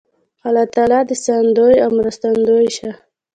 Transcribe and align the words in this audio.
الله 0.47 0.65
تعالی 0.75 0.99
دې 1.07 1.15
ساتندوی 1.25 1.75
او 1.83 1.89
مرستندوی 1.99 2.67
شه 2.77 2.91